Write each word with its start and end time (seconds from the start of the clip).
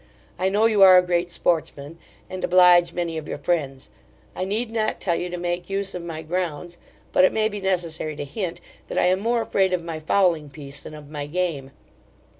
I 0.39 0.49
know 0.49 0.65
you 0.65 0.81
are 0.81 0.97
a 0.97 1.03
great 1.05 1.29
sportsman, 1.29 1.99
and 2.27 2.43
oblige 2.43 2.91
many 2.91 3.19
of 3.19 3.27
your 3.27 3.37
friends: 3.37 3.91
I 4.35 4.45
need 4.45 4.71
not 4.71 4.99
tell 4.99 5.13
you 5.15 5.29
to 5.29 5.37
make 5.37 5.69
use 5.69 5.93
of 5.93 6.03
my 6.03 6.23
grounds; 6.23 6.79
but 7.13 7.23
it 7.23 7.31
may 7.31 7.47
be 7.47 7.61
necessary 7.61 8.15
to 8.15 8.25
hint, 8.25 8.59
that 8.87 8.97
I 8.97 9.05
am 9.05 9.19
more 9.19 9.41
afraid 9.43 9.73
of 9.73 9.83
my 9.83 9.99
fowling 9.99 10.49
piece 10.49 10.81
than 10.81 10.95
of 10.95 11.11
my 11.11 11.27
game. 11.27 11.69